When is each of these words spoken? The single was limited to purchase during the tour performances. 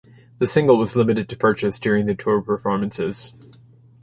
The 0.39 0.47
single 0.47 0.79
was 0.79 0.95
limited 0.95 1.29
to 1.29 1.37
purchase 1.37 1.77
during 1.77 2.07
the 2.07 2.15
tour 2.15 2.41
performances. 2.41 3.33